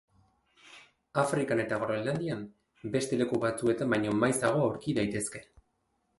[1.23, 2.41] Afrikan eta Groenlandian
[2.97, 5.45] beste leku batzuetan baino maizago aurki daitezke.